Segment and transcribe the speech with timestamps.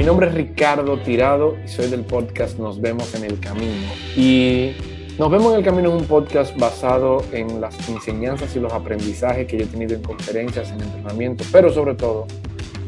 [0.00, 3.86] Mi nombre es Ricardo Tirado y soy del podcast Nos vemos en el camino.
[4.16, 4.72] Y
[5.18, 9.46] Nos vemos en el camino es un podcast basado en las enseñanzas y los aprendizajes
[9.46, 12.26] que yo he tenido en conferencias, en entrenamiento, pero sobre todo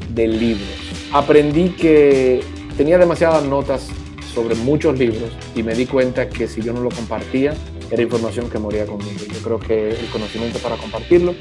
[0.08, 0.66] de libros.
[1.12, 2.40] Aprendí que
[2.78, 3.90] tenía demasiadas notas
[4.32, 7.52] sobre muchos libros y me di cuenta que si yo no lo compartía,
[7.90, 9.20] era información que moría conmigo.
[9.30, 11.34] Yo creo que el conocimiento para compartirlo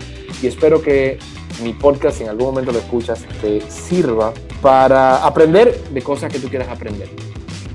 [0.43, 1.18] y espero que
[1.61, 6.39] mi podcast, si en algún momento lo escuchas, te sirva para aprender de cosas que
[6.39, 7.09] tú quieras aprender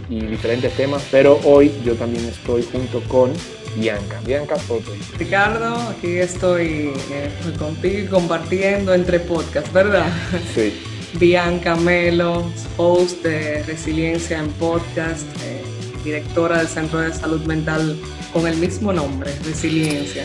[0.08, 3.32] y diferentes temas, pero hoy yo también estoy junto con
[3.76, 4.20] Bianca.
[4.24, 4.92] Bianca Soto.
[5.18, 10.06] Ricardo, aquí estoy eh, contigo compartiendo entre podcasts, ¿verdad?
[10.54, 10.74] Sí.
[11.18, 12.44] Bianca Melo,
[12.76, 15.62] host de Resiliencia en Podcast, eh,
[16.04, 17.96] directora del Centro de Salud Mental
[18.32, 20.24] con el mismo nombre, Resiliencia.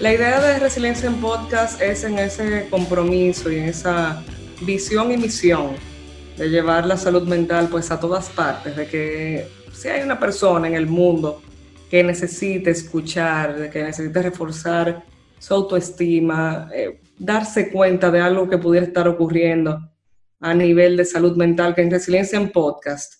[0.00, 4.22] La idea de Resiliencia en Podcast es en ese compromiso y en esa
[4.60, 5.72] visión y misión
[6.36, 10.68] de llevar la salud mental pues a todas partes, de que si hay una persona
[10.68, 11.42] en el mundo
[11.90, 15.04] que necesite escuchar, que necesite reforzar
[15.36, 19.80] su autoestima, eh, darse cuenta de algo que pudiera estar ocurriendo
[20.38, 23.14] a nivel de salud mental, que en Resiliencia en Podcast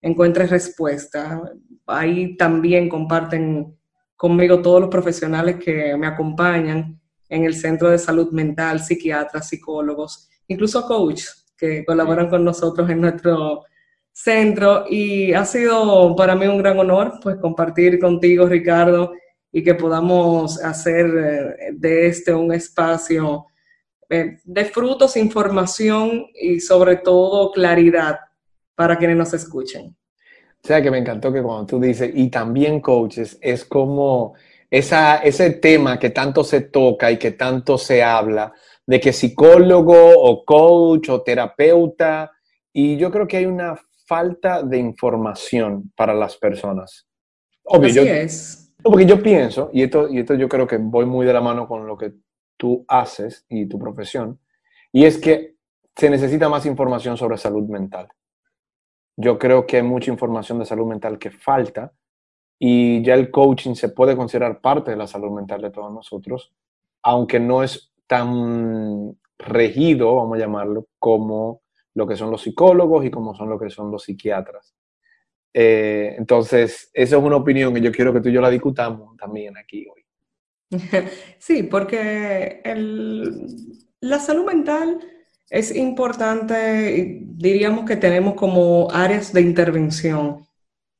[0.00, 1.42] encuentre respuesta.
[1.88, 3.79] Ahí también comparten
[4.20, 10.28] conmigo todos los profesionales que me acompañan en el Centro de Salud Mental, psiquiatras, psicólogos,
[10.46, 13.64] incluso coaches que colaboran con nosotros en nuestro
[14.12, 19.12] centro y ha sido para mí un gran honor pues compartir contigo Ricardo
[19.50, 23.46] y que podamos hacer eh, de este un espacio
[24.10, 28.18] eh, de frutos, información y sobre todo claridad
[28.74, 29.96] para quienes nos escuchen.
[30.62, 34.34] O sea que me encantó que cuando tú dices, y también coaches, es como
[34.70, 38.52] esa, ese tema que tanto se toca y que tanto se habla,
[38.86, 42.30] de que psicólogo o coach o terapeuta,
[42.72, 47.06] y yo creo que hay una falta de información para las personas.
[47.64, 48.72] Obvio, Así es.
[48.82, 51.68] Porque yo pienso, y esto, y esto yo creo que voy muy de la mano
[51.68, 52.12] con lo que
[52.56, 54.38] tú haces y tu profesión,
[54.92, 55.54] y es que
[55.96, 58.08] se necesita más información sobre salud mental.
[59.22, 61.92] Yo creo que hay mucha información de salud mental que falta
[62.58, 66.54] y ya el coaching se puede considerar parte de la salud mental de todos nosotros,
[67.02, 71.62] aunque no es tan regido, vamos a llamarlo, como
[71.94, 74.74] lo que son los psicólogos y como son lo que son los psiquiatras.
[75.52, 79.16] Eh, entonces, esa es una opinión que yo quiero que tú y yo la discutamos
[79.16, 80.04] también aquí hoy.
[81.38, 82.62] Sí, porque
[84.00, 85.00] la salud mental
[85.50, 90.46] es importante, diríamos que tenemos como áreas de intervención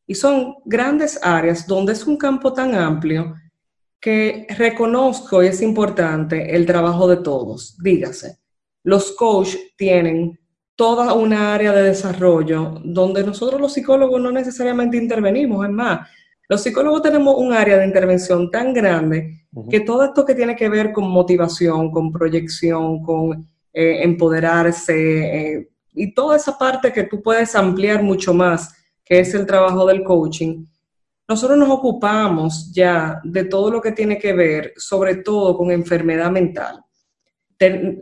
[0.08, 3.36] y son grandes áreas donde es un campo tan amplio
[4.00, 7.76] que reconozco y es importante el trabajo de todos.
[7.80, 8.38] Dígase,
[8.82, 10.36] los coaches tienen
[10.74, 15.64] toda una área de desarrollo donde nosotros los psicólogos no necesariamente intervenimos.
[15.64, 16.08] Es más,
[16.48, 20.68] los psicólogos tenemos un área de intervención tan grande que todo esto que tiene que
[20.68, 27.22] ver con motivación, con proyección, con eh, empoderarse eh, y toda esa parte que tú
[27.22, 30.64] puedes ampliar mucho más, que es el trabajo del coaching,
[31.28, 36.30] nosotros nos ocupamos ya de todo lo que tiene que ver, sobre todo con enfermedad
[36.30, 36.82] mental.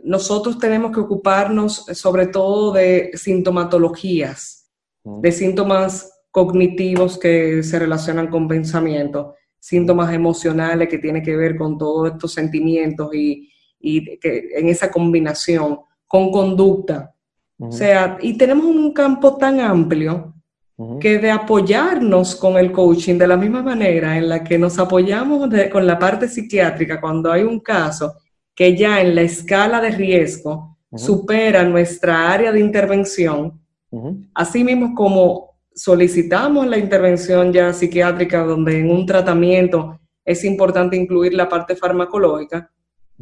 [0.03, 4.71] Nosotros tenemos que ocuparnos sobre todo de sintomatologías,
[5.03, 11.77] de síntomas cognitivos que se relacionan con pensamiento, síntomas emocionales que tienen que ver con
[11.77, 17.13] todos estos sentimientos y, que en esa combinación con conducta.
[17.57, 20.33] O sea, y tenemos un campo tan amplio
[20.99, 25.49] que de apoyarnos con el coaching de la misma manera en la que nos apoyamos
[25.69, 28.13] con la parte psiquiátrica cuando hay un caso
[28.55, 33.61] que ya en la escala de riesgo supera nuestra área de intervención,
[34.33, 41.33] así mismo como solicitamos la intervención ya psiquiátrica, donde en un tratamiento es importante incluir
[41.33, 42.71] la parte farmacológica,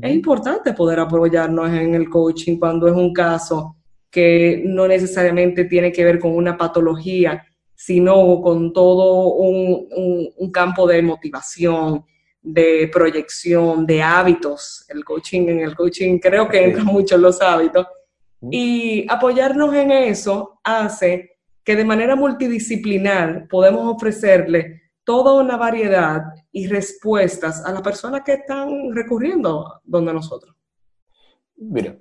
[0.02, 3.76] es importante poder apoyarnos en el coaching cuando es un caso
[4.10, 11.02] que no necesariamente tiene que ver con una patología, sino con todo un campo de
[11.02, 12.06] motivación,
[12.42, 14.86] de proyección, de hábitos.
[14.88, 17.86] El coaching, en el coaching creo que entran mucho los hábitos.
[18.52, 26.22] Y apoyarnos en eso hace que de manera multidisciplinar podemos ofrecerle toda una variedad
[26.52, 30.54] y respuestas a las personas que están recurriendo donde nosotros.
[31.56, 31.98] Mira,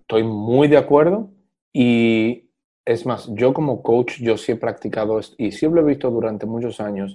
[0.00, 1.30] estoy muy de acuerdo
[1.72, 2.50] y
[2.84, 6.80] es más, yo como coach, yo sí he practicado y sí he visto durante muchos
[6.80, 7.14] años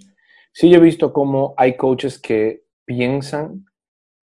[0.52, 3.66] Sí, he visto cómo hay coaches que piensan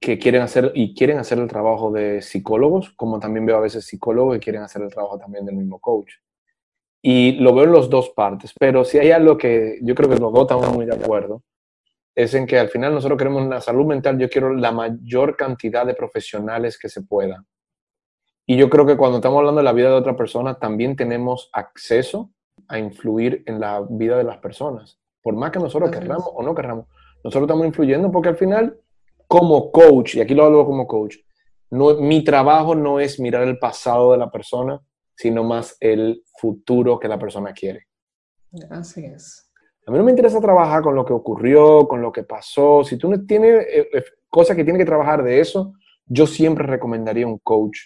[0.01, 3.87] que quieren hacer y quieren hacer el trabajo de psicólogos, como también veo a veces
[3.87, 6.13] psicólogos que quieren hacer el trabajo también del mismo coach.
[7.03, 10.19] Y lo veo en las dos partes, pero si hay algo que yo creo que
[10.19, 11.43] los dos estamos muy de acuerdo,
[12.17, 15.87] es en que al final nosotros queremos una salud mental, yo quiero la mayor cantidad
[15.87, 17.45] de profesionales que se pueda.
[18.47, 21.51] Y yo creo que cuando estamos hablando de la vida de otra persona, también tenemos
[21.53, 22.31] acceso
[22.69, 24.99] a influir en la vida de las personas.
[25.21, 26.87] Por más que nosotros querramos o no querramos,
[27.23, 28.79] nosotros estamos influyendo porque al final,
[29.27, 31.17] como coach, y aquí lo hablo como coach,
[31.71, 34.81] no, mi trabajo no es mirar el pasado de la persona,
[35.17, 37.87] sino más el futuro que la persona quiere.
[38.71, 39.51] Así es.
[39.87, 42.83] A mí no me interesa trabajar con lo que ocurrió, con lo que pasó.
[42.83, 45.75] Si tú no tienes eh, eh, cosas que tienes que trabajar de eso,
[46.07, 47.79] yo siempre recomendaría un coach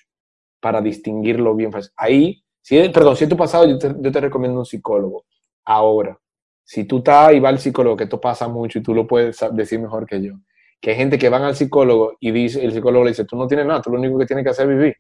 [0.61, 5.25] para distinguirlo bien Ahí, si, perdón, si es tu pasado, yo te, recomiendo un psicólogo.
[5.65, 6.19] Ahora,
[6.65, 9.39] si tú estás y va al psicólogo, que esto pasa mucho y tú lo puedes
[9.53, 10.35] decir mejor que yo,
[10.81, 13.47] que hay gente que van al psicólogo y dice, el psicólogo le dice, tú no
[13.47, 14.97] tienes nada, tú lo único que tienes que hacer es vivir.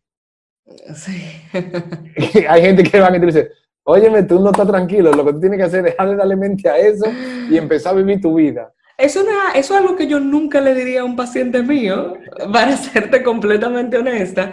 [0.94, 1.22] Sí.
[2.49, 3.50] hay gente que va y te dice,
[3.84, 6.37] Óyeme, tú no estás tranquilo, lo que tú tienes que hacer es dejar de darle
[6.37, 7.06] mente a eso
[7.50, 8.72] y empezar a vivir tu vida.
[8.96, 9.25] Eso,
[9.55, 12.14] eso es algo que yo nunca le diría a un paciente mío,
[12.52, 14.52] para serte completamente honesta,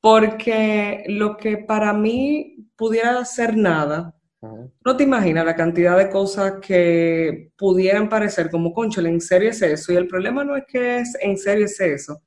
[0.00, 4.14] porque lo que para mí pudiera ser nada,
[4.84, 9.62] no te imaginas la cantidad de cosas que pudieran parecer como, conchole, en serio es
[9.62, 9.92] eso.
[9.92, 12.20] Y el problema no es que es en serio es eso,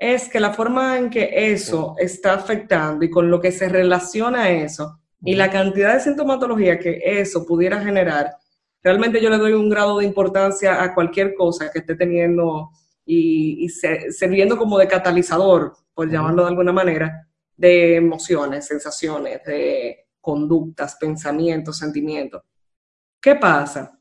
[0.00, 4.44] es que la forma en que eso está afectando y con lo que se relaciona
[4.44, 8.34] a eso, y la cantidad de sintomatología que eso pudiera generar,
[8.82, 12.70] realmente yo le doy un grado de importancia a cualquier cosa que esté teniendo
[13.04, 20.96] y, sirviendo como de catalizador, por llamarlo de alguna manera, de emociones, sensaciones, de conductas,
[20.98, 22.42] pensamientos, sentimientos.
[23.20, 24.00] ¿Qué pasa?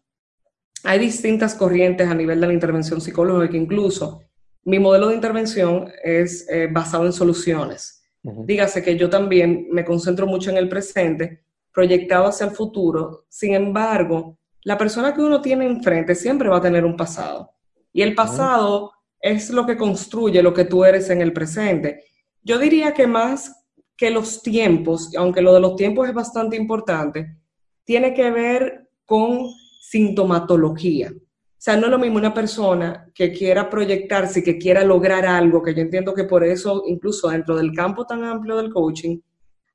[0.85, 4.21] Hay distintas corrientes a nivel de la intervención psicológica, incluso
[4.63, 8.03] mi modelo de intervención es eh, basado en soluciones.
[8.21, 13.25] Dígase que yo también me concentro mucho en el presente, proyectado hacia el futuro.
[13.29, 17.51] Sin embargo, la persona que uno tiene enfrente siempre va a tener un pasado.
[17.93, 18.91] Y el pasado
[19.21, 22.03] es lo que construye lo que tú eres en el presente.
[22.43, 23.65] Yo diría que más
[23.95, 27.37] que los tiempos, aunque lo de los tiempos es bastante importante,
[27.83, 29.49] tiene que ver con
[29.81, 31.11] sintomatología.
[31.59, 35.61] O sea, no es lo mismo una persona que quiera proyectarse, que quiera lograr algo,
[35.61, 39.19] que yo entiendo que por eso, incluso dentro del campo tan amplio del coaching,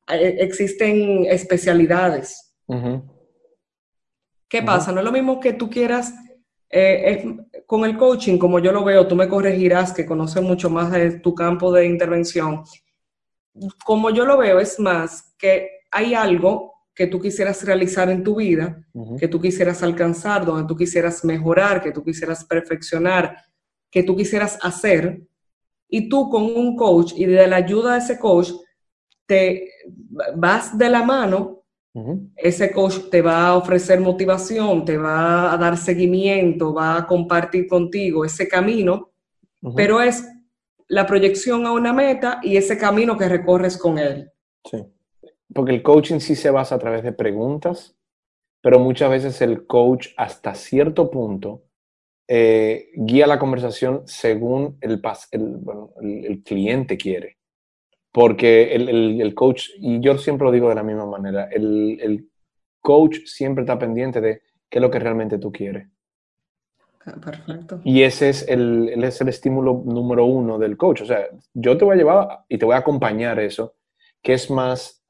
[0.08, 2.54] eh, existen especialidades.
[4.48, 4.92] ¿Qué pasa?
[4.92, 6.14] No es lo mismo que tú quieras,
[6.70, 7.36] eh,
[7.66, 11.20] con el coaching, como yo lo veo, tú me corregirás, que conoces mucho más de
[11.20, 12.64] tu campo de intervención.
[13.84, 18.37] Como yo lo veo, es más que hay algo que tú quisieras realizar en tu
[18.37, 18.85] vida,
[19.19, 23.37] que tú quisieras alcanzar, donde tú quisieras mejorar, que tú quisieras perfeccionar,
[23.91, 25.23] que tú quisieras hacer,
[25.88, 28.50] y tú con un coach y de la ayuda de ese coach,
[29.26, 29.69] te
[30.37, 31.62] vas de la mano,
[32.37, 37.67] ese coach te va a ofrecer motivación, te va a dar seguimiento, va a compartir
[37.67, 39.12] contigo ese camino,
[39.76, 40.25] pero es
[40.88, 44.31] la proyección a una meta y ese camino que recorres con él.
[44.64, 44.79] Sí
[45.55, 47.97] porque el coaching sí se basa a través de preguntas,
[48.61, 51.65] pero muchas veces el coach hasta cierto punto
[52.27, 55.03] eh, guía la conversación según el,
[56.01, 57.37] el, cliente quiere.
[58.11, 62.29] Porque el, coach, y yo siempre lo digo de la misma manera, el,
[62.81, 65.89] coach siempre está pendiente de qué es lo que realmente tú quieres.
[67.06, 67.81] Ah, perfecto.
[67.82, 71.01] Y ese es el, es el estímulo número uno del coach.
[71.01, 73.75] O sea, yo te voy a llevar y te voy a acompañar eso,
[74.23, 75.04] que es más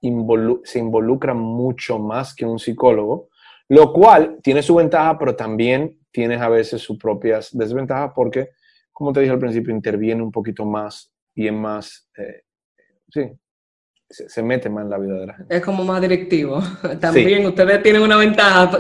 [0.65, 3.29] se involucra mucho más que un psicólogo,
[3.69, 8.51] lo cual tiene su ventaja, pero también tienes a veces sus propias desventajas porque,
[8.93, 12.43] como te dije al principio, interviene un poquito más y es más, eh,
[13.09, 13.33] sí,
[14.09, 15.57] se, mete más en la vida de la gente.
[15.57, 16.61] Es como más directivo.
[17.01, 18.71] También ustedes tienen una ventaja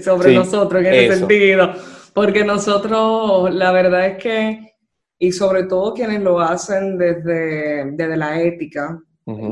[0.00, 1.72] sobre nosotros en ese sentido,
[2.12, 4.74] porque nosotros, la verdad es que,
[5.18, 9.00] y sobre todo quienes lo hacen desde, desde la ética,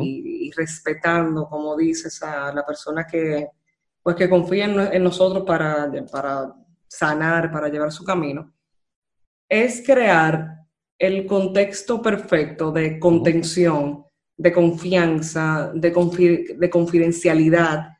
[0.00, 3.48] y, respetando, como dices, a la persona que,
[4.02, 6.54] pues, que confía en, nosotros para, para
[6.88, 8.54] sanar, para llevar su camino,
[9.48, 10.66] es crear
[10.98, 14.06] el contexto perfecto de contención,
[14.36, 17.98] de confianza, de, de confidencialidad,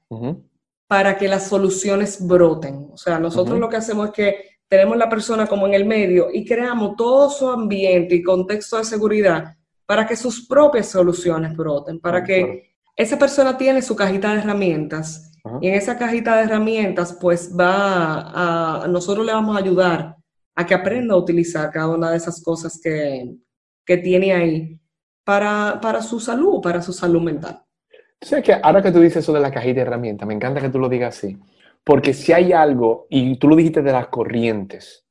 [0.89, 2.89] para que las soluciones broten.
[2.93, 4.37] O sea, nosotros lo que hacemos es que
[4.69, 8.85] tenemos la persona como en el medio y creamos todo su ambiente y contexto de
[8.85, 9.57] seguridad
[9.87, 15.33] para que sus propias soluciones broten, para que esa persona tiene su cajita de herramientas
[15.61, 20.17] y en esa cajita de herramientas pues va a, nosotros le vamos a ayudar
[20.57, 23.37] a que aprenda a utilizar cada una de esas cosas que,
[24.03, 24.81] tiene ahí
[25.23, 27.63] para, para su salud, para su salud mental.
[28.21, 30.71] sabes que ahora que tú dices eso de la cajita de herramientas, me encanta que
[30.71, 31.39] tú lo digas así,
[31.85, 35.07] porque si hay algo, y tú lo dijiste de las corrientes,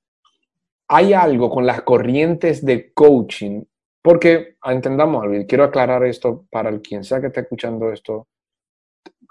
[0.89, 3.63] hay algo con las corrientes de coaching,
[4.05, 8.27] porque entendamos algo, quiero aclarar esto para el quien sea que esté escuchando esto.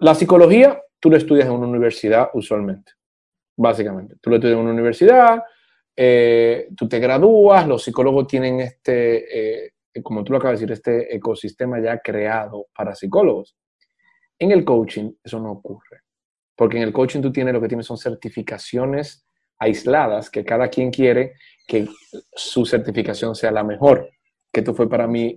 [0.00, 2.90] La psicología, tú lo estudias en una universidad usualmente,
[3.56, 4.16] básicamente.
[4.20, 5.44] Tú lo estudias en una universidad,
[5.94, 10.72] eh, tú te gradúas, los psicólogos tienen este, eh, como tú lo acabas de decir,
[10.72, 13.56] este ecosistema ya creado para psicólogos.
[14.40, 16.00] En el coaching eso no ocurre,
[16.56, 19.24] porque en el coaching tú tienes lo que tienes son certificaciones
[19.56, 21.86] aisladas que cada quien quiere que
[22.34, 24.10] su certificación sea la mejor.
[24.54, 25.34] Que esto fue para mí,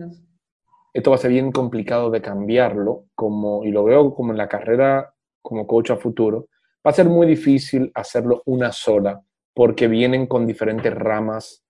[0.93, 4.47] esto va a ser bien complicado de cambiarlo, como, y lo veo como en la
[4.47, 6.50] carrera como coach a futuro,
[6.86, 9.19] va a ser muy difícil hacerlo una sola,
[9.55, 11.63] porque vienen con diferentes ramas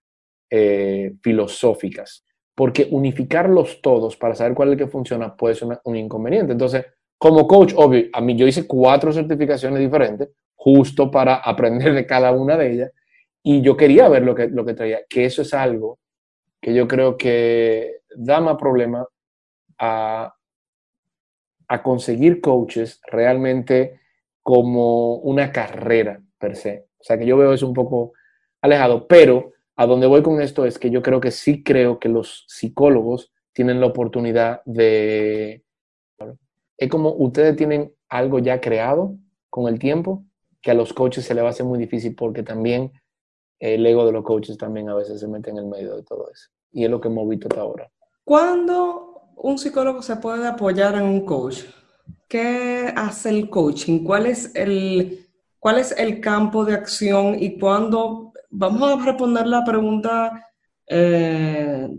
[0.49, 2.25] eh, filosóficas.
[2.53, 6.51] Porque unificarlos todos para saber cuál es el que funciona puede ser un inconveniente.
[6.51, 6.85] Entonces,
[7.17, 12.33] como coach, obvio, a mí yo hice cuatro certificaciones diferentes justo para aprender de cada
[12.33, 12.91] una de ellas
[13.41, 15.99] y yo quería ver lo que, lo que traía, que eso es algo
[16.61, 19.07] que yo creo que da más problema
[19.77, 20.33] a,
[21.67, 23.99] a conseguir coaches realmente
[24.41, 26.87] como una carrera per se.
[26.99, 28.13] O sea que yo veo eso un poco
[28.61, 32.09] alejado, pero a donde voy con esto es que yo creo que sí creo que
[32.09, 35.63] los psicólogos tienen la oportunidad de
[36.77, 39.15] es como ustedes tienen algo ya creado
[39.49, 40.23] con el tiempo,
[40.61, 42.91] que a los coaches se les va a hacer muy difícil porque también
[43.59, 46.29] el ego de los coaches también a veces se mete en el medio de todo
[46.31, 46.49] eso.
[46.71, 47.91] Y es lo que hemos visto hasta ahora.
[48.23, 51.63] ¿Cuándo un psicólogo se puede apoyar en un coach?
[52.27, 54.03] ¿Qué hace el coaching?
[54.03, 55.27] ¿Cuál es el,
[55.59, 58.33] cuál es el campo de acción y cuándo?
[58.49, 60.45] Vamos a responder la pregunta
[60.87, 61.89] eh,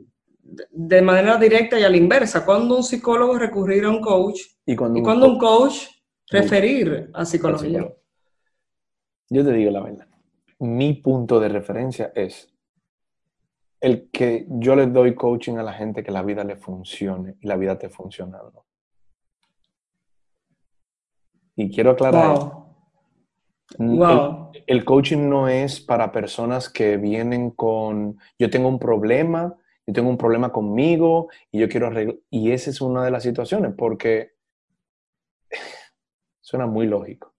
[0.71, 2.45] de manera directa y a la inversa.
[2.45, 4.41] ¿Cuándo un psicólogo recurrir a un coach?
[4.67, 5.87] ¿Y cuando, un, coach
[6.31, 7.89] referir a psicología?
[9.31, 10.08] Yo te digo la verdad.
[10.61, 12.53] Mi punto de referencia es
[13.81, 17.47] el que yo le doy coaching a la gente que la vida le funcione y
[17.47, 18.65] la vida te funcionando.
[21.55, 22.39] Y quiero aclarar
[23.79, 24.53] wow.
[24.67, 29.57] el, coaching no es para personas que vienen con, yo tengo un problema
[29.89, 32.17] yo tengo un problema conmigo y yo quiero arreglar.
[32.29, 34.33] Y esa es una de las situaciones, porque
[36.43, 37.35] suena muy lógico.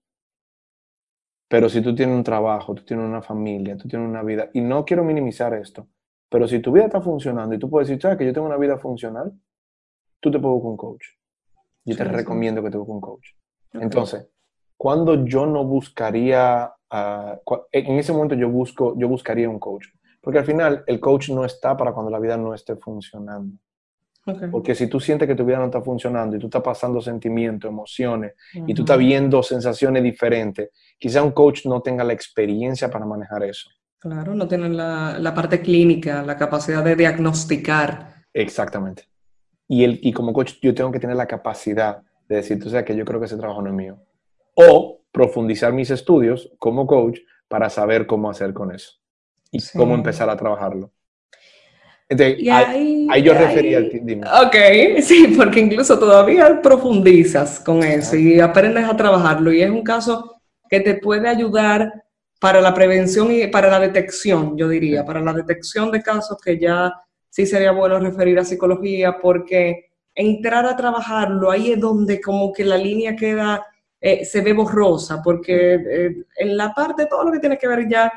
[1.50, 4.60] Pero si tú tienes un trabajo, tú tienes una familia, tú tienes una vida, y
[4.60, 5.88] no quiero minimizar esto,
[6.28, 8.56] pero si tu vida está funcionando y tú puedes decir, ¿sabes que yo tengo una
[8.56, 9.32] vida funcional?
[10.20, 11.06] Tú te puedo buscar un coach.
[11.84, 13.26] Yo te recomiendo que te busques un coach.
[13.72, 14.28] Entonces,
[14.76, 17.40] cuando yo no buscaría, ah,
[17.72, 19.88] en ese momento yo, busco, yo buscaría un coach.
[20.20, 23.56] Porque al final el coach no está para cuando la vida no esté funcionando.
[24.50, 27.68] Porque si tú sientes que tu vida no está funcionando y tú estás pasando sentimientos,
[27.68, 28.34] emociones
[28.66, 33.44] y tú estás viendo sensaciones diferentes, quizá un coach no tenga la experiencia para manejar
[33.44, 33.70] eso.
[33.98, 38.14] Claro, no tiene la, la parte clínica, la capacidad de diagnosticar.
[38.32, 39.04] Exactamente.
[39.68, 42.84] Y, el, y como coach yo tengo que tener la capacidad de decir, tú sabes
[42.84, 43.98] que yo creo que ese trabajo no es mío.
[44.54, 47.18] O profundizar mis estudios como coach
[47.48, 48.92] para saber cómo hacer con eso
[49.50, 50.92] y cómo empezar a trabajarlo.
[52.10, 54.26] Entonces, ahí, yo refería al dime.
[54.26, 59.52] Ok, sí, porque incluso todavía profundizas con eso y aprendes a trabajarlo.
[59.52, 62.02] Y es un caso que te puede ayudar
[62.40, 66.58] para la prevención y para la detección, yo diría, para la detección de casos que
[66.58, 66.92] ya
[67.28, 72.64] sí sería bueno referir a psicología, porque entrar a trabajarlo, ahí es donde como que
[72.64, 73.64] la línea queda,
[74.00, 77.88] eh, se ve borrosa, porque eh, en la parte, todo lo que tiene que ver
[77.88, 78.12] ya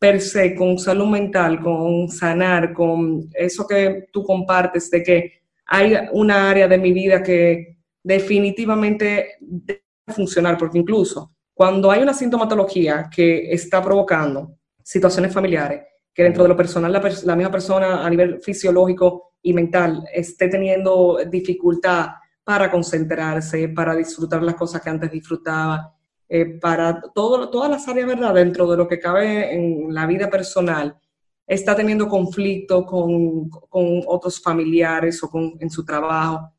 [0.00, 5.94] per se con salud mental, con sanar, con eso que tú compartes, de que hay
[6.12, 13.10] una área de mi vida que definitivamente debe funcionar, porque incluso cuando hay una sintomatología
[13.14, 15.82] que está provocando situaciones familiares,
[16.14, 20.48] que dentro de lo personal la, la misma persona a nivel fisiológico y mental esté
[20.48, 22.08] teniendo dificultad
[22.42, 25.94] para concentrarse, para disfrutar las cosas que antes disfrutaba,
[26.32, 28.32] eh, para todo, todas las áreas, ¿verdad?
[28.32, 30.96] Dentro de lo que cabe en la vida personal,
[31.44, 36.52] está teniendo conflicto con, con otros familiares o con, en su trabajo.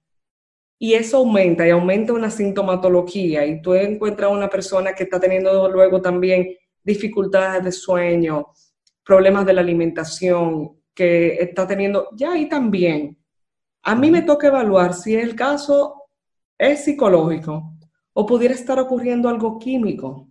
[0.77, 5.21] Y eso aumenta y aumenta una sintomatología y tú encuentras a una persona que está
[5.21, 6.49] teniendo luego también
[6.83, 8.47] dificultades de sueño,
[9.05, 13.17] problemas de la alimentación, que está teniendo, ya ahí también.
[13.83, 15.95] A mí me toca evaluar si el caso
[16.57, 17.71] es psicológico
[18.13, 20.29] o pudiera estar ocurriendo algo químico.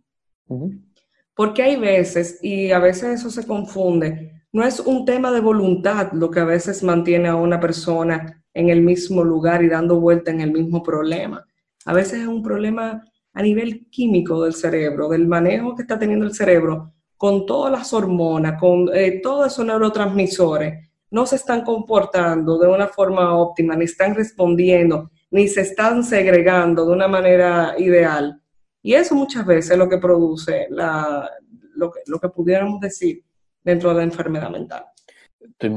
[1.34, 6.12] Porque hay veces, y a veces eso se confunde, no es un tema de voluntad
[6.12, 10.30] lo que a veces mantiene a una persona en el mismo lugar y dando vuelta
[10.30, 11.46] en el mismo problema.
[11.84, 16.26] A veces es un problema a nivel químico del cerebro, del manejo que está teniendo
[16.26, 22.58] el cerebro con todas las hormonas, con eh, todos esos neurotransmisores, no se están comportando
[22.58, 28.40] de una forma óptima, ni están respondiendo, ni se están segregando de una manera ideal.
[28.82, 31.30] Y eso muchas veces es lo que produce la,
[31.75, 33.22] lo, que, lo que pudiéramos decir
[33.62, 34.87] dentro de la enfermedad mental.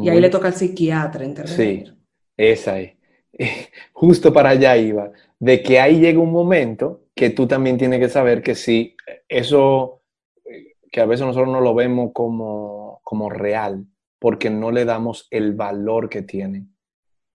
[0.02, 1.88] Y ahí le toca al psiquiatra intervenir.
[1.88, 1.94] Sí,
[2.38, 2.94] esa es.
[3.94, 8.10] Justo para allá iba, de que ahí llega un momento que tú también tienes que
[8.10, 8.96] saber que si
[9.28, 10.02] eso,
[10.92, 13.86] que a veces nosotros no lo vemos como, como real,
[14.20, 16.68] porque no le damos el valor que tiene.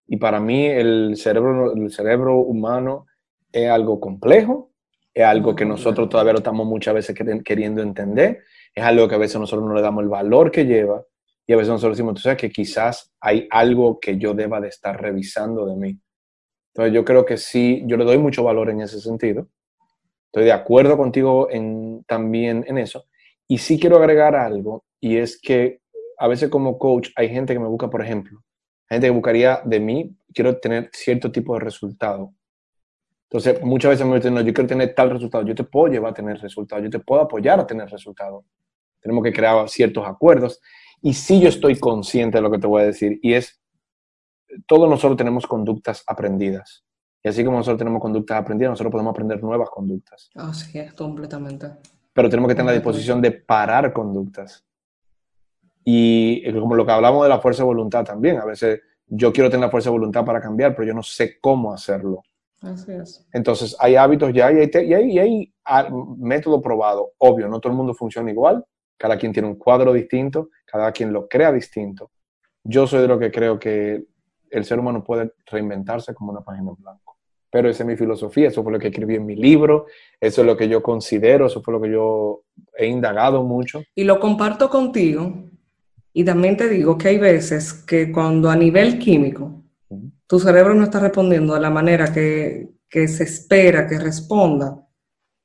[0.08, 3.06] Y para mí el cerebro, el cerebro humano
[3.52, 4.72] es algo complejo,
[5.14, 8.40] es algo que nosotros todavía lo estamos muchas veces queriendo entender,
[8.74, 11.04] es algo que a veces nosotros no le damos el valor que lleva
[11.46, 14.68] y a veces nosotros decimos, tú sabes que quizás hay algo que yo deba de
[14.68, 16.00] estar revisando de mí.
[16.72, 19.48] Entonces yo creo que sí, yo le doy mucho valor en ese sentido.
[20.26, 23.06] Estoy de acuerdo contigo en, también en eso.
[23.46, 25.80] Y sí quiero agregar algo, y es que
[26.18, 28.42] a veces como coach hay gente que me busca, por ejemplo,
[28.88, 32.32] gente que buscaría de mí, quiero tener cierto tipo de resultado.
[33.30, 36.12] Entonces, muchas veces me dicen, no, yo quiero tener tal resultado, yo te puedo llevar
[36.12, 38.44] a tener resultado, yo te puedo apoyar a tener resultado.
[39.00, 40.60] Tenemos que crear ciertos acuerdos.
[41.02, 43.60] Y sí yo estoy consciente de lo que te voy a decir, y es,
[44.66, 46.84] todos nosotros tenemos conductas aprendidas.
[47.22, 50.30] Y así como nosotros tenemos conductas aprendidas, nosotros podemos aprender nuevas conductas.
[50.34, 51.72] Así es, completamente.
[52.14, 54.64] Pero tenemos que tener la disposición de parar conductas.
[55.90, 59.48] Y como lo que hablamos de la fuerza de voluntad también, a veces yo quiero
[59.48, 62.24] tener la fuerza de voluntad para cambiar, pero yo no sé cómo hacerlo.
[62.60, 63.26] Así es.
[63.32, 65.18] Entonces, hay hábitos ya y hay, y hay, y
[65.64, 67.12] hay método probado.
[67.16, 68.66] Obvio, no todo el mundo funciona igual,
[68.98, 72.10] cada quien tiene un cuadro distinto, cada quien lo crea distinto.
[72.62, 74.04] Yo soy de lo que creo que
[74.50, 77.16] el ser humano puede reinventarse como una página en blanco.
[77.50, 79.86] Pero esa es mi filosofía, eso fue lo que escribí en mi libro,
[80.20, 82.42] eso es lo que yo considero, eso fue lo que yo
[82.76, 83.82] he indagado mucho.
[83.94, 85.47] Y lo comparto contigo.
[86.12, 89.64] Y también te digo que hay veces que cuando a nivel químico
[90.26, 94.86] tu cerebro no está respondiendo de la manera que, que se espera que responda,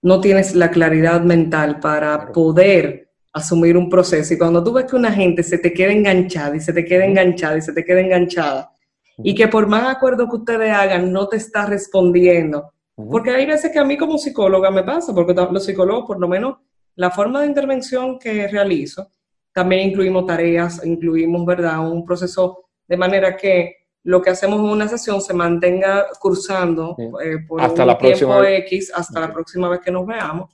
[0.01, 4.33] no tienes la claridad mental para poder asumir un proceso.
[4.33, 7.05] Y cuando tú ves que una gente se te queda enganchada y se te queda
[7.05, 8.71] enganchada y se te queda enganchada,
[9.17, 12.73] y que por más acuerdo que ustedes hagan, no te está respondiendo.
[12.95, 16.27] Porque hay veces que a mí como psicóloga me pasa, porque los psicólogos, por lo
[16.27, 16.57] menos,
[16.95, 19.09] la forma de intervención que realizo,
[19.53, 24.87] también incluimos tareas, incluimos, ¿verdad?, un proceso de manera que lo que hacemos en una
[24.87, 28.49] sesión se mantenga cursando eh, por hasta un la tiempo próxima...
[28.49, 30.51] X hasta la próxima vez que nos veamos.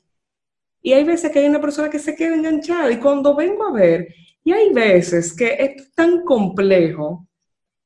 [0.81, 3.71] Y hay veces que hay una persona que se queda enganchada y cuando vengo a
[3.71, 4.07] ver,
[4.43, 7.27] y hay veces que es tan complejo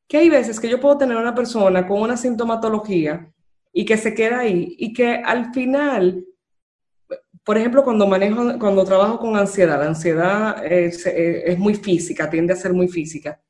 [0.08, 3.32] que hay veces que yo puedo tener una persona con una sintomatología
[3.71, 6.23] y que se queda ahí y que al final,
[7.44, 12.54] por ejemplo, cuando manejo, cuando trabajo con ansiedad, la ansiedad es, es muy física, tiende
[12.54, 13.42] a ser muy física.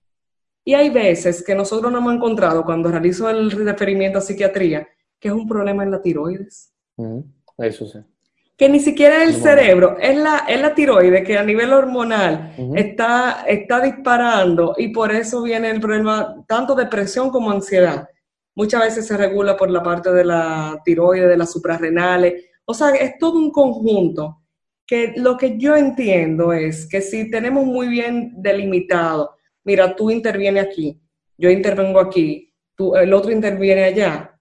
[0.66, 4.88] Y hay veces que nosotros no hemos encontrado cuando realizo el referimiento a psiquiatría
[5.20, 6.74] que es un problema en la tiroides.
[7.58, 8.00] Eso sí
[8.58, 13.44] que ni siquiera el cerebro, es la, es la tiroide que a nivel hormonal está,
[13.48, 18.08] está disparando y por eso viene el problema tanto depresión como ansiedad.
[18.56, 22.46] Muchas veces se regula por la parte de la tiroide, de las suprarrenales.
[22.66, 24.42] O sea, es todo un conjunto
[24.86, 30.66] que lo que yo entiendo es que si tenemos muy bien delimitado, mira, tú intervienes
[30.66, 31.00] aquí,
[31.38, 34.40] yo intervengo aquí, tú, el otro interviene allá,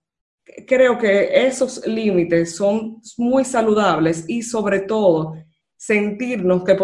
[0.66, 5.34] creo que esos límites son muy saludables y sobre todo
[5.82, 6.76] sentirnos que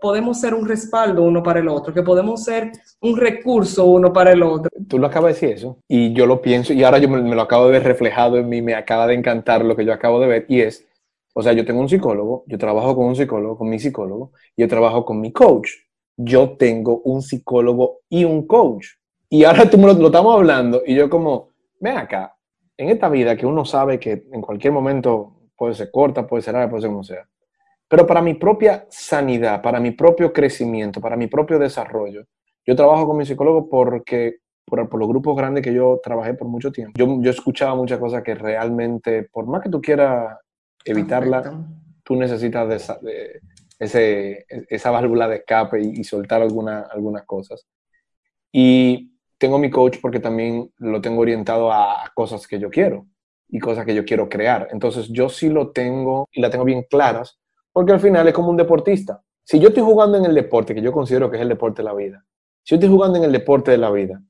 [0.00, 4.30] podemos ser un respaldo uno para el otro, que podemos ser un recurso uno para
[4.30, 4.70] el otro.
[4.86, 7.42] Tú lo acabas de decir eso y yo lo pienso y ahora yo me, lo
[7.42, 10.28] acabo de ver reflejado en mí, me acaba de encantar lo que yo acabo de
[10.28, 10.86] ver y es,
[11.34, 14.68] o sea, yo tengo un psicólogo, yo trabajo con un psicólogo, con mi psicólogo, yo
[14.68, 15.70] trabajo con mi coach,
[16.16, 18.86] yo tengo un psicólogo y un coach.
[19.28, 21.48] Y ahora tú me lo, lo estamos hablando y yo como,
[21.80, 22.36] ven acá,
[22.76, 26.54] en esta vida que uno sabe que en cualquier momento puede ser corta, puede ser
[26.54, 27.28] larga, puede ser como sea.
[27.94, 32.24] Pero para mi propia sanidad, para mi propio crecimiento, para mi propio desarrollo,
[32.66, 36.48] yo trabajo con mi psicólogo porque por, por los grupos grandes que yo trabajé por
[36.48, 40.36] mucho tiempo, yo, yo escuchaba muchas cosas que realmente, por más que tú quieras
[40.84, 41.68] evitarla,
[42.02, 43.40] tú necesitas de,
[43.78, 47.64] ese, esa válvula de escape y, y soltar alguna, algunas cosas.
[48.50, 53.06] Y tengo mi coach porque también lo tengo orientado a cosas que yo quiero
[53.48, 54.66] y cosas que yo quiero crear.
[54.72, 57.38] Entonces yo sí lo tengo y la tengo bien claras
[57.74, 59.20] porque al final es como un deportista.
[59.42, 61.84] Si yo estoy jugando en el deporte, que yo considero que es el deporte de
[61.84, 62.24] la vida,
[62.62, 64.22] si yo estoy jugando en el deporte de la vida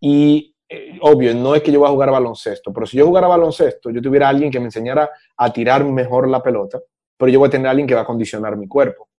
[0.00, 3.28] y eh, obvio, no es que yo voy a jugar baloncesto, pero si yo jugara
[3.28, 6.80] baloncesto, yo tuviera alguien que me enseñara a tirar mejor la pelota,
[7.16, 9.10] pero yo voy a tener alguien que va a condicionar mi cuerpo.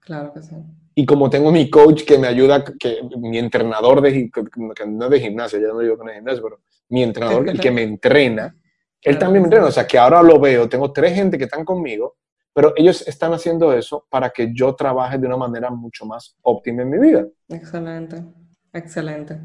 [0.00, 0.56] Claro que sí.
[0.94, 5.10] Y como tengo mi coach que me ayuda, que mi entrenador de, que no es
[5.10, 7.82] de gimnasio, ya no digo que no es gimnasio, pero mi entrenador, el que me
[7.82, 8.56] entrena,
[9.02, 9.66] él también me entrena.
[9.66, 12.16] O sea, que ahora lo veo, tengo tres gente que están conmigo,
[12.54, 16.82] pero ellos están haciendo eso para que yo trabaje de una manera mucho más óptima
[16.82, 17.26] en mi vida.
[17.48, 18.24] Excelente,
[18.72, 19.40] excelente.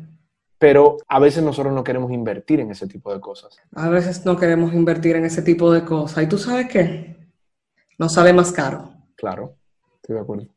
[0.60, 3.58] Pero a veces nosotros no queremos invertir en ese tipo de cosas.
[3.74, 6.24] A veces no queremos invertir en ese tipo de cosas.
[6.24, 7.17] ¿Y tú sabes qué?
[7.98, 8.93] Nos sale más caro.
[9.15, 9.56] Claro,
[9.95, 10.48] estoy de acuerdo.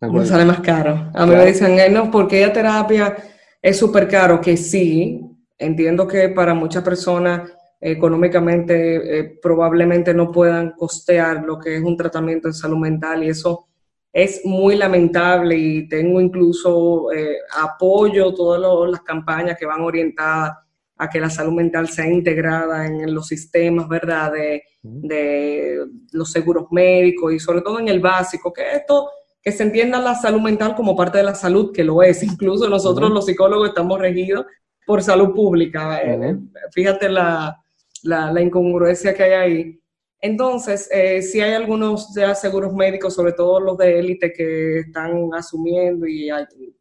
[0.00, 1.10] Nos sale más caro.
[1.12, 3.16] A mí me dicen, no, porque la terapia
[3.60, 5.20] es súper caro, que sí,
[5.58, 7.50] entiendo que para muchas personas
[7.92, 13.28] económicamente eh, probablemente no puedan costear lo que es un tratamiento de salud mental y
[13.28, 13.68] eso
[14.12, 20.56] es muy lamentable y tengo incluso eh, apoyo todas las campañas que van orientadas
[20.96, 24.32] a que la salud mental sea integrada en, los sistemas, ¿verdad?
[24.32, 25.78] De, de,
[26.12, 30.14] los seguros médicos y sobre todo en el básico, que esto, que se entienda la
[30.14, 32.22] salud mental como parte de la salud, que lo es.
[32.24, 34.46] Incluso nosotros los psicólogos estamos regidos
[34.86, 36.00] por salud pública.
[36.00, 36.36] Eh,
[36.72, 37.62] fíjate la,
[38.06, 39.80] la, incongruencia que hay ahí.
[40.20, 45.30] Entonces, eh, si hay algunos ya seguros médicos, sobre todo los de élite, que están
[45.34, 46.30] asumiendo y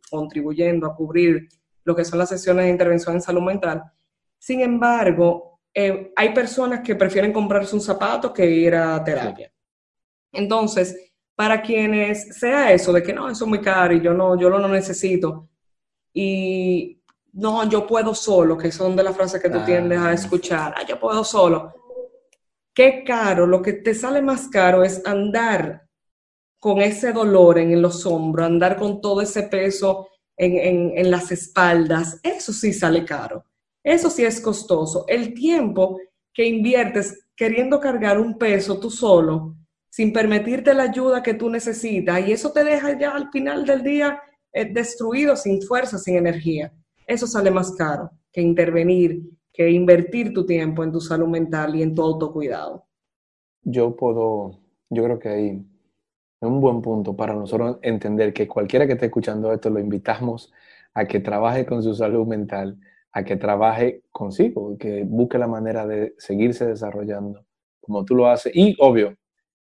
[0.09, 1.47] contribuyendo a cubrir
[1.83, 3.83] lo que son las sesiones de intervención en salud mental.
[4.39, 9.51] Sin embargo, eh, hay personas que prefieren comprarse un zapato que ir a terapia.
[10.31, 14.39] Entonces, para quienes sea eso, de que no, eso es muy caro y yo no,
[14.39, 15.49] yo lo necesito,
[16.13, 16.94] y
[17.35, 20.73] no, yo puedo solo, que son de las frases que tú ah, tiendes a escuchar,
[20.77, 21.73] ah, yo puedo solo.
[22.73, 25.85] Qué caro, lo que te sale más caro es andar
[26.57, 32.53] con ese dolor en los hombros, andar con todo ese peso en, las espaldas, eso
[32.53, 33.43] sí sale caro,
[33.83, 35.05] eso sí es costoso.
[35.07, 35.99] El tiempo
[36.33, 39.57] que inviertes queriendo cargar un peso tú solo,
[39.89, 43.83] sin permitirte la ayuda que tú necesitas, y eso te deja ya al final del
[43.83, 44.21] día
[44.53, 46.71] eh, destruido, sin fuerza, sin energía
[47.07, 49.21] eso sale más caro que intervenir,
[49.53, 52.85] que invertir tu tiempo en tu salud mental y en tu autocuidado.
[53.63, 55.65] Yo puedo, yo creo que ahí
[56.41, 60.51] es un buen punto para nosotros entender que cualquiera que esté escuchando esto lo invitamos
[60.93, 62.79] a que trabaje con su salud mental,
[63.11, 67.45] a que trabaje consigo, que busque la manera de seguirse desarrollando
[67.79, 68.51] como tú lo haces.
[68.55, 69.15] Y obvio,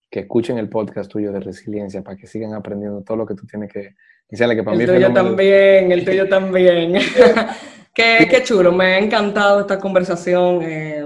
[0.09, 3.45] que escuchen el podcast tuyo de resiliencia para que sigan aprendiendo todo lo que tú
[3.45, 3.95] tienes que
[4.29, 6.93] que para el tuyo también, el tuyo también.
[7.93, 11.03] qué, qué, chulo, me ha encantado esta conversación eh,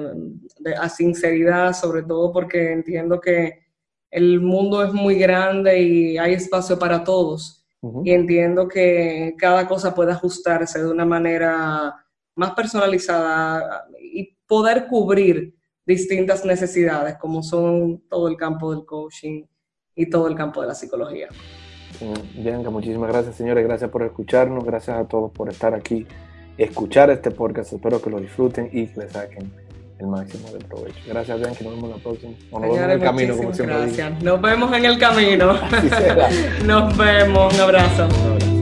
[0.59, 3.61] de, a sinceridad, sobre todo porque entiendo que
[4.09, 7.57] el mundo es muy grande y hay espacio para todos.
[8.03, 11.95] Y entiendo que cada cosa puede ajustarse de una manera
[12.35, 19.45] más personalizada y poder cubrir distintas necesidades, como son todo el campo del coaching
[19.95, 21.29] y todo el campo de la psicología.
[22.35, 23.63] Bianca, muchísimas gracias, señores.
[23.63, 24.63] Gracias por escucharnos.
[24.63, 26.05] Gracias a todos por estar aquí,
[26.57, 27.73] escuchar este podcast.
[27.73, 29.51] Espero que lo disfruten y que le saquen
[29.99, 30.99] el máximo de provecho.
[31.07, 31.63] Gracias, Bianca.
[31.63, 32.33] Nos vemos la próxima.
[32.51, 33.77] nos vemos en el camino, como siempre.
[33.77, 34.23] Gracias.
[34.23, 35.53] Nos vemos en el camino.
[36.65, 37.53] Nos vemos.
[37.53, 38.07] Un abrazo.
[38.07, 38.60] Un abrazo.